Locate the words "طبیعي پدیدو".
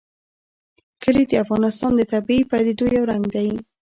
2.13-2.85